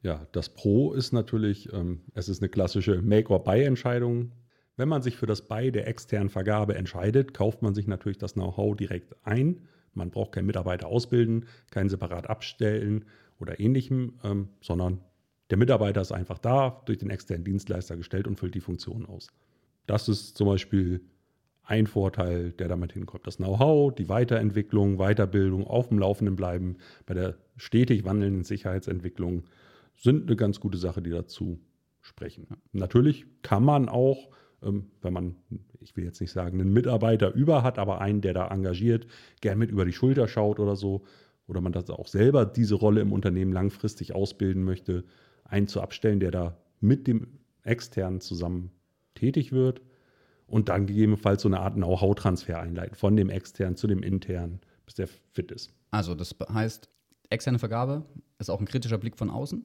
Ja, 0.02 0.26
das 0.32 0.48
Pro 0.48 0.94
ist 0.94 1.12
natürlich, 1.12 1.72
ähm, 1.72 2.00
es 2.14 2.28
ist 2.28 2.40
eine 2.40 2.48
klassische 2.48 3.02
Make-or-Buy-Entscheidung. 3.02 4.32
Wenn 4.78 4.88
man 4.88 5.02
sich 5.02 5.16
für 5.16 5.26
das 5.26 5.42
Buy 5.42 5.72
der 5.72 5.88
externen 5.88 6.30
Vergabe 6.30 6.76
entscheidet, 6.76 7.34
kauft 7.34 7.62
man 7.62 7.74
sich 7.74 7.88
natürlich 7.88 8.16
das 8.16 8.34
Know-how 8.34 8.76
direkt 8.76 9.16
ein. 9.24 9.62
Man 9.92 10.10
braucht 10.10 10.32
keinen 10.32 10.46
Mitarbeiter 10.46 10.86
ausbilden, 10.86 11.46
keinen 11.70 11.88
separat 11.88 12.30
abstellen 12.30 13.04
oder 13.40 13.58
ähnlichem, 13.58 14.14
ähm, 14.22 14.48
sondern 14.60 15.00
der 15.50 15.58
Mitarbeiter 15.58 16.00
ist 16.00 16.12
einfach 16.12 16.38
da, 16.38 16.82
durch 16.86 16.98
den 16.98 17.10
externen 17.10 17.44
Dienstleister 17.44 17.96
gestellt 17.96 18.28
und 18.28 18.38
füllt 18.38 18.54
die 18.54 18.60
Funktion 18.60 19.04
aus. 19.04 19.28
Das 19.86 20.08
ist 20.08 20.36
zum 20.36 20.46
Beispiel 20.46 21.00
ein 21.64 21.88
Vorteil, 21.88 22.52
der 22.52 22.68
damit 22.68 22.92
hinkommt. 22.92 23.26
Das 23.26 23.38
Know-how, 23.38 23.92
die 23.92 24.08
Weiterentwicklung, 24.08 24.98
Weiterbildung, 24.98 25.66
auf 25.66 25.88
dem 25.88 25.98
Laufenden 25.98 26.36
bleiben 26.36 26.76
bei 27.04 27.14
der 27.14 27.34
stetig 27.56 28.04
wandelnden 28.04 28.44
Sicherheitsentwicklung 28.44 29.42
sind 29.96 30.28
eine 30.28 30.36
ganz 30.36 30.60
gute 30.60 30.78
Sache, 30.78 31.02
die 31.02 31.10
dazu 31.10 31.58
sprechen. 32.00 32.46
Natürlich 32.72 33.26
kann 33.42 33.64
man 33.64 33.88
auch, 33.88 34.28
wenn 34.60 35.12
man, 35.12 35.36
ich 35.80 35.96
will 35.96 36.04
jetzt 36.04 36.20
nicht 36.20 36.32
sagen, 36.32 36.60
einen 36.60 36.72
Mitarbeiter 36.72 37.32
über 37.32 37.62
hat, 37.62 37.78
aber 37.78 38.00
einen, 38.00 38.20
der 38.20 38.34
da 38.34 38.48
engagiert, 38.48 39.06
gern 39.40 39.58
mit 39.58 39.70
über 39.70 39.84
die 39.84 39.92
Schulter 39.92 40.26
schaut 40.28 40.58
oder 40.58 40.76
so, 40.76 41.04
oder 41.46 41.60
man 41.60 41.72
das 41.72 41.90
auch 41.90 42.06
selber 42.06 42.44
diese 42.44 42.74
Rolle 42.74 43.00
im 43.00 43.12
Unternehmen 43.12 43.52
langfristig 43.52 44.14
ausbilden 44.14 44.64
möchte, 44.64 45.04
einen 45.44 45.66
zu 45.66 45.80
abstellen, 45.80 46.20
der 46.20 46.30
da 46.30 46.58
mit 46.80 47.06
dem 47.06 47.38
externen 47.62 48.20
zusammen 48.20 48.70
tätig 49.14 49.50
wird 49.50 49.80
und 50.46 50.68
dann 50.68 50.86
gegebenenfalls 50.86 51.42
so 51.42 51.48
eine 51.48 51.60
Art 51.60 51.74
Know-how-Transfer 51.74 52.60
einleiten 52.60 52.94
von 52.94 53.16
dem 53.16 53.30
externen 53.30 53.76
zu 53.76 53.86
dem 53.86 54.02
internen, 54.02 54.60
bis 54.84 54.94
der 54.94 55.08
fit 55.08 55.50
ist. 55.50 55.72
Also 55.90 56.14
das 56.14 56.36
heißt, 56.52 56.88
externe 57.30 57.58
Vergabe 57.58 58.04
ist 58.38 58.50
auch 58.50 58.60
ein 58.60 58.66
kritischer 58.66 58.98
Blick 58.98 59.16
von 59.16 59.30
außen 59.30 59.64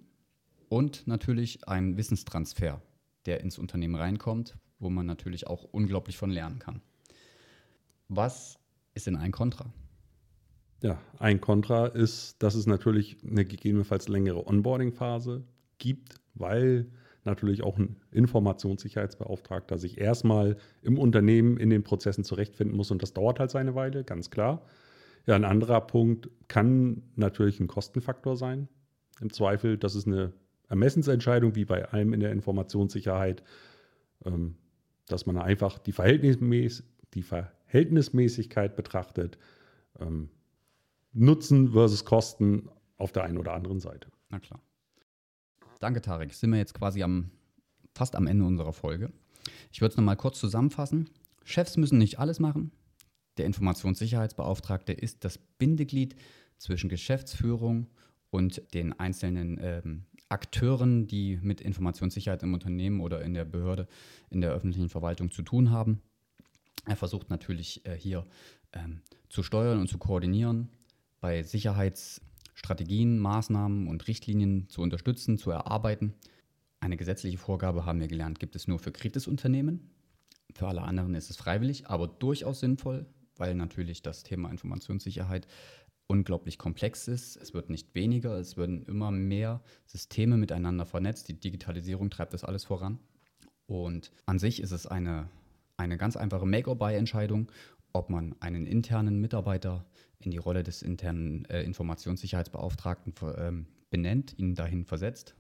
und 0.69 1.05
natürlich 1.05 1.67
ein 1.67 1.97
Wissenstransfer, 1.97 2.81
der 3.25 3.41
ins 3.41 3.57
Unternehmen 3.57 3.95
reinkommt, 3.95 4.57
wo 4.83 4.89
man 4.89 5.05
natürlich 5.05 5.47
auch 5.47 5.63
unglaublich 5.71 6.17
von 6.17 6.29
lernen 6.29 6.59
kann. 6.59 6.81
Was 8.09 8.59
ist 8.93 9.07
denn 9.07 9.15
ein 9.15 9.31
Kontra? 9.31 9.73
Ja, 10.81 10.99
ein 11.17 11.39
Kontra 11.39 11.87
ist, 11.87 12.43
dass 12.43 12.55
es 12.55 12.67
natürlich 12.67 13.17
eine 13.25 13.45
gegebenenfalls 13.45 14.09
längere 14.09 14.45
Onboarding-Phase 14.45 15.43
gibt, 15.77 16.19
weil 16.35 16.91
natürlich 17.23 17.63
auch 17.63 17.77
ein 17.77 17.95
Informationssicherheitsbeauftragter 18.11 19.77
sich 19.77 19.97
erstmal 19.97 20.57
im 20.81 20.99
Unternehmen 20.99 21.55
in 21.57 21.69
den 21.69 21.83
Prozessen 21.83 22.25
zurechtfinden 22.25 22.75
muss 22.75 22.91
und 22.91 23.01
das 23.01 23.13
dauert 23.13 23.39
halt 23.39 23.49
seine 23.49 23.75
Weile, 23.75 24.03
ganz 24.03 24.29
klar. 24.29 24.65
Ja, 25.25 25.35
ein 25.35 25.45
anderer 25.45 25.79
Punkt 25.79 26.29
kann 26.49 27.03
natürlich 27.15 27.61
ein 27.61 27.67
Kostenfaktor 27.67 28.35
sein. 28.35 28.67
Im 29.21 29.31
Zweifel, 29.31 29.77
das 29.77 29.95
ist 29.95 30.05
eine 30.05 30.33
Ermessensentscheidung, 30.67 31.55
wie 31.55 31.63
bei 31.63 31.85
allem 31.85 32.13
in 32.13 32.19
der 32.19 32.31
Informationssicherheit, 32.31 33.41
ähm, 34.25 34.55
dass 35.07 35.25
man 35.25 35.37
einfach 35.37 35.79
die, 35.79 35.91
Verhältnismäß 35.91 36.83
die 37.13 37.23
Verhältnismäßigkeit 37.23 38.75
betrachtet. 38.75 39.37
Ähm, 39.99 40.29
Nutzen 41.13 41.73
versus 41.73 42.05
Kosten 42.05 42.69
auf 42.97 43.11
der 43.11 43.23
einen 43.23 43.37
oder 43.37 43.53
anderen 43.53 43.79
Seite. 43.79 44.09
Na 44.29 44.39
klar. 44.39 44.61
Danke, 45.79 46.01
Tarek. 46.01 46.33
Sind 46.33 46.51
wir 46.51 46.57
jetzt 46.57 46.73
quasi 46.73 47.03
am, 47.03 47.29
fast 47.93 48.15
am 48.15 48.25
Ende 48.25 48.45
unserer 48.45 48.73
Folge. 48.73 49.11
Ich 49.71 49.81
würde 49.81 49.91
es 49.91 49.97
nochmal 49.97 50.17
kurz 50.17 50.39
zusammenfassen. 50.39 51.09
Chefs 51.43 51.77
müssen 51.77 51.97
nicht 51.97 52.19
alles 52.19 52.39
machen. 52.39 52.71
Der 53.37 53.45
Informationssicherheitsbeauftragte 53.45 54.93
ist 54.93 55.25
das 55.25 55.37
Bindeglied 55.37 56.15
zwischen 56.57 56.89
Geschäftsführung 56.89 57.87
und 58.29 58.61
den 58.73 58.97
einzelnen 58.99 59.59
ähm, 59.61 60.05
Akteuren, 60.33 61.05
die 61.05 61.37
mit 61.41 61.61
Informationssicherheit 61.61 62.41
im 62.41 62.55
Unternehmen 62.55 63.01
oder 63.01 63.21
in 63.21 63.35
der 63.35 63.45
Behörde, 63.45 63.87
in 64.31 64.41
der 64.41 64.51
öffentlichen 64.51 64.89
Verwaltung 64.89 65.29
zu 65.29 65.43
tun 65.43 65.69
haben. 65.69 66.01
Er 66.85 66.95
versucht 66.95 67.29
natürlich 67.29 67.85
äh, 67.85 67.95
hier 67.95 68.25
ähm, 68.73 69.01
zu 69.29 69.43
steuern 69.43 69.79
und 69.79 69.87
zu 69.87 69.99
koordinieren, 69.99 70.69
bei 71.21 71.43
Sicherheitsstrategien, 71.43 73.19
Maßnahmen 73.19 73.87
und 73.87 74.07
Richtlinien 74.07 74.67
zu 74.69 74.81
unterstützen, 74.81 75.37
zu 75.37 75.51
erarbeiten. 75.51 76.15
Eine 76.79 76.97
gesetzliche 76.97 77.37
Vorgabe, 77.37 77.85
haben 77.85 77.99
wir 77.99 78.07
gelernt, 78.07 78.39
gibt 78.39 78.55
es 78.55 78.67
nur 78.67 78.79
für 78.79 78.91
Kritisunternehmen. 78.91 79.91
Für 80.53 80.67
alle 80.67 80.81
anderen 80.81 81.13
ist 81.13 81.29
es 81.29 81.37
freiwillig, 81.37 81.87
aber 81.87 82.07
durchaus 82.07 82.59
sinnvoll, 82.59 83.05
weil 83.37 83.53
natürlich 83.55 84.01
das 84.01 84.23
Thema 84.23 84.49
Informationssicherheit 84.49 85.47
unglaublich 86.07 86.57
komplex 86.57 87.07
ist. 87.07 87.37
Es 87.37 87.53
wird 87.53 87.69
nicht 87.69 87.95
weniger, 87.95 88.37
es 88.37 88.57
werden 88.57 88.83
immer 88.83 89.11
mehr 89.11 89.61
Systeme 89.85 90.37
miteinander 90.37 90.85
vernetzt. 90.85 91.27
Die 91.27 91.39
Digitalisierung 91.39 92.09
treibt 92.09 92.33
das 92.33 92.43
alles 92.43 92.65
voran. 92.65 92.99
Und 93.65 94.11
an 94.25 94.39
sich 94.39 94.61
ist 94.61 94.71
es 94.71 94.85
eine, 94.85 95.29
eine 95.77 95.97
ganz 95.97 96.17
einfache 96.17 96.45
Make-or-Buy-Entscheidung, 96.45 97.51
ob 97.93 98.09
man 98.09 98.35
einen 98.39 98.65
internen 98.65 99.19
Mitarbeiter 99.19 99.85
in 100.19 100.31
die 100.31 100.37
Rolle 100.37 100.63
des 100.63 100.81
internen 100.81 101.45
äh, 101.45 101.63
Informationssicherheitsbeauftragten 101.63 103.13
ähm, 103.37 103.67
benennt, 103.89 104.37
ihn 104.37 104.55
dahin 104.55 104.85
versetzt 104.85 105.35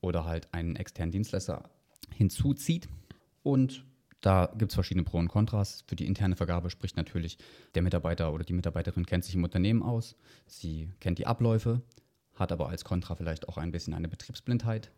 oder 0.00 0.24
halt 0.24 0.52
einen 0.52 0.76
externen 0.76 1.12
Dienstleister 1.12 1.70
hinzuzieht. 2.14 2.88
Und 3.42 3.84
da 4.20 4.52
gibt 4.56 4.72
es 4.72 4.74
verschiedene 4.74 5.04
Pro 5.04 5.18
und 5.18 5.28
Kontras. 5.28 5.84
Für 5.86 5.96
die 5.96 6.06
interne 6.06 6.36
Vergabe 6.36 6.70
spricht 6.70 6.96
natürlich 6.96 7.38
der 7.74 7.82
Mitarbeiter 7.82 8.32
oder 8.32 8.44
die 8.44 8.54
Mitarbeiterin 8.54 9.06
kennt 9.06 9.24
sich 9.24 9.34
im 9.34 9.44
Unternehmen 9.44 9.82
aus, 9.82 10.16
sie 10.46 10.90
kennt 11.00 11.18
die 11.18 11.26
Abläufe, 11.26 11.82
hat 12.34 12.52
aber 12.52 12.68
als 12.68 12.84
Kontra 12.84 13.14
vielleicht 13.14 13.48
auch 13.48 13.58
ein 13.58 13.72
bisschen 13.72 13.94
eine 13.94 14.08
Betriebsblindheit. 14.08 14.90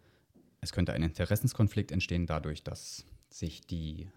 Es 0.60 0.72
könnte 0.72 0.92
ein 0.92 1.02
Interessenskonflikt 1.02 1.92
entstehen 1.92 2.26
dadurch, 2.26 2.62
dass 2.62 3.04
sich 3.30 3.66
die 3.66 4.08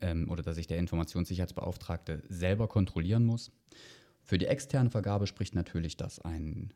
ähm, 0.00 0.30
oder 0.30 0.42
dass 0.42 0.56
sich 0.56 0.66
der 0.66 0.78
Informationssicherheitsbeauftragte 0.78 2.22
selber 2.28 2.68
kontrollieren 2.68 3.24
muss. 3.24 3.50
Für 4.22 4.38
die 4.38 4.46
externe 4.46 4.90
Vergabe 4.90 5.26
spricht 5.26 5.54
natürlich, 5.54 5.96
dass 5.96 6.20
ein, 6.20 6.72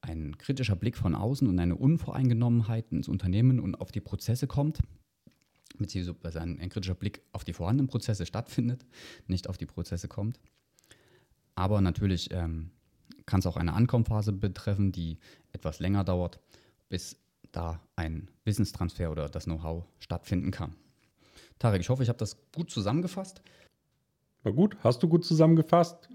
ein 0.00 0.38
kritischer 0.38 0.76
Blick 0.76 0.96
von 0.96 1.14
außen 1.14 1.48
und 1.48 1.58
eine 1.58 1.76
Unvoreingenommenheit 1.76 2.92
ins 2.92 3.08
Unternehmen 3.08 3.60
und 3.60 3.80
auf 3.80 3.92
die 3.92 4.00
Prozesse 4.00 4.46
kommt, 4.46 4.78
beziehungsweise 5.78 6.40
ein, 6.40 6.60
ein 6.60 6.68
kritischer 6.68 6.94
Blick 6.94 7.22
auf 7.32 7.44
die 7.44 7.52
vorhandenen 7.52 7.88
Prozesse 7.88 8.26
stattfindet, 8.26 8.84
nicht 9.26 9.48
auf 9.48 9.58
die 9.58 9.66
Prozesse 9.66 10.08
kommt. 10.08 10.38
Aber 11.54 11.80
natürlich 11.80 12.30
ähm, 12.32 12.70
kann 13.26 13.40
es 13.40 13.46
auch 13.46 13.56
eine 13.56 13.72
Ankommenphase 13.72 14.32
betreffen, 14.32 14.92
die 14.92 15.18
etwas 15.52 15.80
länger 15.80 16.04
dauert, 16.04 16.40
bis 16.88 17.16
da 17.52 17.80
ein 17.96 18.30
Wissenstransfer 18.44 19.10
oder 19.10 19.28
das 19.28 19.44
Know-how 19.44 19.84
stattfinden 19.98 20.50
kann. 20.50 20.74
Tarek, 21.58 21.80
ich 21.80 21.88
hoffe, 21.88 22.02
ich 22.02 22.08
habe 22.08 22.18
das 22.18 22.36
gut 22.52 22.70
zusammengefasst. 22.70 23.42
War 24.42 24.52
gut, 24.52 24.76
hast 24.84 25.02
du 25.02 25.08
gut 25.08 25.24
zusammengefasst? 25.24 26.08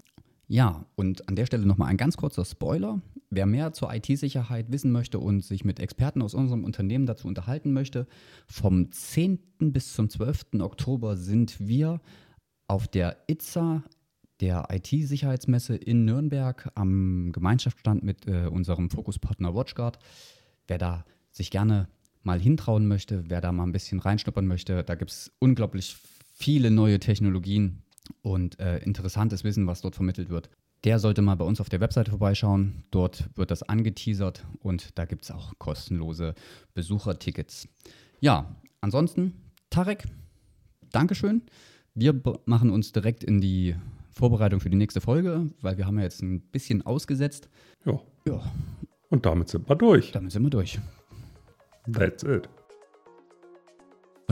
Ja, 0.46 0.84
und 0.94 1.28
an 1.28 1.36
der 1.36 1.46
Stelle 1.46 1.66
nochmal 1.66 1.88
ein 1.88 1.96
ganz 1.96 2.16
kurzer 2.16 2.44
Spoiler. 2.44 3.00
Wer 3.30 3.46
mehr 3.46 3.72
zur 3.72 3.92
IT-Sicherheit 3.92 4.70
wissen 4.70 4.92
möchte 4.92 5.18
und 5.18 5.42
sich 5.42 5.64
mit 5.64 5.80
Experten 5.80 6.22
aus 6.22 6.34
unserem 6.34 6.64
Unternehmen 6.64 7.06
dazu 7.06 7.26
unterhalten 7.26 7.72
möchte, 7.72 8.06
vom 8.46 8.92
10. 8.92 9.38
bis 9.58 9.94
zum 9.94 10.10
12. 10.10 10.60
Oktober 10.60 11.16
sind 11.16 11.66
wir 11.66 12.00
auf 12.68 12.88
der 12.88 13.16
ITSA, 13.26 13.82
der 14.40 14.68
IT-Sicherheitsmesse 14.70 15.76
in 15.76 16.04
Nürnberg, 16.04 16.70
am 16.74 17.32
Gemeinschaftsstand 17.32 18.02
mit 18.02 18.26
äh, 18.26 18.46
unserem 18.46 18.90
Fokuspartner 18.90 19.54
WatchGuard. 19.54 19.98
Wer 20.66 20.78
da 20.78 21.04
sich 21.30 21.50
gerne 21.50 21.88
mal 22.22 22.40
hintrauen 22.40 22.86
möchte, 22.86 23.24
wer 23.28 23.40
da 23.40 23.52
mal 23.52 23.64
ein 23.64 23.72
bisschen 23.72 24.00
reinschnuppern 24.00 24.46
möchte, 24.46 24.82
da 24.82 24.94
gibt 24.94 25.10
es 25.10 25.32
unglaublich 25.38 25.96
viele 26.34 26.70
neue 26.70 26.98
Technologien, 26.98 27.82
und 28.22 28.58
äh, 28.60 28.78
interessantes 28.78 29.44
Wissen, 29.44 29.66
was 29.66 29.80
dort 29.80 29.94
vermittelt 29.94 30.28
wird. 30.28 30.50
Der 30.84 30.98
sollte 30.98 31.22
mal 31.22 31.36
bei 31.36 31.44
uns 31.44 31.60
auf 31.60 31.70
der 31.70 31.80
Webseite 31.80 32.10
vorbeischauen. 32.10 32.84
Dort 32.90 33.30
wird 33.36 33.50
das 33.50 33.62
angeteasert 33.62 34.44
und 34.60 34.98
da 34.98 35.06
gibt 35.06 35.24
es 35.24 35.30
auch 35.30 35.54
kostenlose 35.58 36.34
Besuchertickets. 36.74 37.68
Ja, 38.20 38.54
ansonsten, 38.80 39.32
Tarek, 39.70 40.04
Dankeschön. 40.90 41.42
Wir 41.94 42.20
machen 42.44 42.70
uns 42.70 42.92
direkt 42.92 43.24
in 43.24 43.40
die 43.40 43.76
Vorbereitung 44.10 44.60
für 44.60 44.70
die 44.70 44.76
nächste 44.76 45.00
Folge, 45.00 45.46
weil 45.60 45.76
wir 45.78 45.86
haben 45.86 45.98
ja 45.98 46.04
jetzt 46.04 46.22
ein 46.22 46.40
bisschen 46.40 46.84
ausgesetzt. 46.86 47.48
Ja. 47.84 48.00
Ja. 48.26 48.42
Und 49.10 49.26
damit 49.26 49.48
sind 49.48 49.68
wir 49.68 49.76
durch. 49.76 50.12
Damit 50.12 50.32
sind 50.32 50.42
wir 50.42 50.50
durch. 50.50 50.78
That's 51.92 52.22
it. 52.22 52.48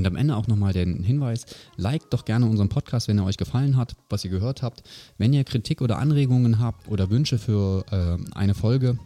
Und 0.02 0.08
am 0.08 0.16
Ende 0.16 0.34
auch 0.34 0.48
nochmal 0.48 0.72
den 0.72 1.04
Hinweis, 1.04 1.46
liked 1.76 2.12
doch 2.12 2.24
gerne 2.24 2.46
unseren 2.46 2.68
Podcast, 2.68 3.06
wenn 3.06 3.18
er 3.18 3.24
euch 3.24 3.36
gefallen 3.36 3.76
hat, 3.76 3.94
was 4.10 4.24
ihr 4.24 4.32
gehört 4.32 4.60
habt. 4.60 4.82
Wenn 5.16 5.32
ihr 5.32 5.44
Kritik 5.44 5.80
oder 5.80 5.98
Anregungen 5.98 6.58
habt 6.58 6.88
oder 6.88 7.08
Wünsche 7.08 7.38
für 7.38 7.84
äh, 7.92 8.36
eine 8.36 8.54
Folge, 8.54 8.98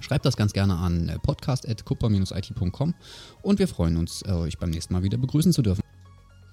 schreibt 0.00 0.24
das 0.24 0.36
ganz 0.36 0.52
gerne 0.52 0.78
an 0.78 1.12
podcast.kupper-it.com 1.22 2.94
und 3.42 3.58
wir 3.60 3.68
freuen 3.68 3.96
uns, 3.98 4.22
äh, 4.22 4.32
euch 4.32 4.58
beim 4.58 4.70
nächsten 4.70 4.94
Mal 4.94 5.04
wieder 5.04 5.16
begrüßen 5.16 5.52
zu 5.52 5.62
dürfen. 5.62 5.82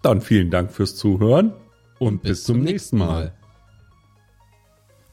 Dann 0.04 0.22
vielen 0.22 0.52
Dank 0.52 0.72
fürs 0.72 0.96
Zuhören 0.96 1.54
und, 1.98 2.08
und 2.10 2.22
bis, 2.22 2.30
bis, 2.30 2.44
zum, 2.44 2.62
nächsten 2.62 3.00
Mal. 3.00 3.08
Mal. 3.08 3.34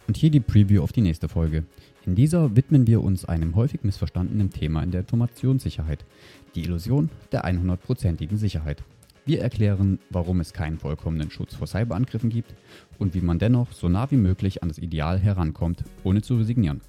Und 0.07 0.19
hier 0.19 0.31
die 0.31 0.41
Preview 0.41 0.83
auf 0.83 0.93
die 0.93 1.01
nächste 1.01 1.31
Folge. 1.31 1.65
In 2.07 2.15
dieser 2.15 2.57
widmen 2.57 2.87
wir 2.87 3.03
uns 3.03 3.27
einem 3.27 3.57
häufig 3.57 3.85
missverstandenen 3.85 4.49
Thema 4.49 4.83
in 4.83 4.91
der 4.91 5.03
Informationssicherheit, 5.03 6.07
die 6.55 6.63
Illusion 6.63 7.11
der 7.31 7.45
100%igen 7.45 8.39
Sicherheit. 8.39 8.83
Wir 9.27 9.43
erklären, 9.43 9.99
warum 10.09 10.41
es 10.41 10.55
keinen 10.55 10.79
vollkommenen 10.79 11.31
Schutz 11.31 11.55
vor 11.55 11.67
Cyberangriffen 11.67 12.31
gibt 12.31 12.55
und 12.99 13.15
wie 13.15 13.21
man 13.21 13.39
dennoch 13.39 13.73
so 13.73 13.91
nah 13.91 14.11
wie 14.11 14.17
möglich 14.17 14.63
an 14.63 14.71
das 14.71 14.79
Ideal 14.79 15.19
herankommt, 15.19 15.85
ohne 16.03 16.23
zu 16.23 16.37
resignieren. 16.37 16.81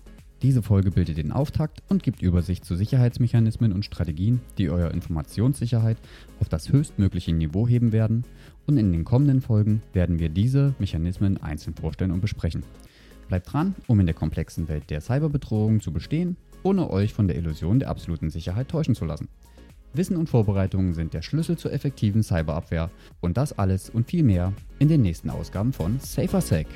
Diese 0.42 0.64
Folge 0.64 0.92
bildet 0.92 1.18
den 1.18 1.34
Auftakt 1.34 1.84
und 1.90 2.04
gibt 2.04 2.22
Übersicht 2.22 2.64
zu 2.64 2.78
Sicherheitsmechanismen 2.78 3.74
und 3.74 3.86
Strategien, 3.86 4.40
die 4.58 4.70
eure 4.70 4.94
Informationssicherheit 4.94 5.98
auf 6.40 6.48
das 6.48 6.72
höchstmögliche 6.72 7.34
Niveau 7.34 7.68
heben 7.68 7.92
werden 7.92 8.24
und 8.66 8.78
in 8.78 8.94
den 8.94 9.04
kommenden 9.04 9.42
Folgen 9.42 9.84
werden 9.92 10.20
wir 10.20 10.30
diese 10.30 10.74
Mechanismen 10.80 11.38
einzeln 11.44 11.76
vorstellen 11.76 12.12
und 12.12 12.22
besprechen. 12.22 12.64
Bleibt 13.32 13.54
dran, 13.54 13.76
um 13.88 13.98
in 13.98 14.08
der 14.08 14.14
komplexen 14.14 14.68
Welt 14.68 14.90
der 14.90 15.00
Cyberbedrohung 15.00 15.80
zu 15.80 15.94
bestehen, 15.94 16.36
ohne 16.64 16.90
euch 16.90 17.14
von 17.14 17.30
der 17.30 17.38
Illusion 17.38 17.80
der 17.80 17.88
absoluten 17.88 18.30
Sicherheit 18.30 18.68
täuschen 18.68 18.94
zu 18.94 19.06
lassen. 19.06 19.30
Wissen 19.94 20.18
und 20.18 20.28
Vorbereitungen 20.28 20.94
sind 20.94 21.14
der 21.14 21.22
Schlüssel 21.22 21.58
zur 21.58 21.72
effektiven 21.72 22.24
Cyberabwehr 22.24 22.92
und 23.22 23.38
das 23.38 23.58
alles 23.58 23.90
und 23.90 24.06
viel 24.08 24.24
mehr 24.24 24.52
in 24.80 24.90
den 24.90 25.02
nächsten 25.02 25.30
Ausgaben 25.30 25.72
von 25.72 25.98
SaferSec. 26.02 26.68